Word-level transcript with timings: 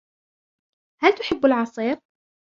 هل 1.03 1.13
تحب 1.15 1.45
العصير? 1.45 1.97